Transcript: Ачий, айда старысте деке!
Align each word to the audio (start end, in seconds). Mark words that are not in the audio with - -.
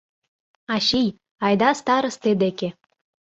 Ачий, 0.75 1.09
айда 1.45 1.69
старысте 1.79 2.31
деке! 2.43 2.69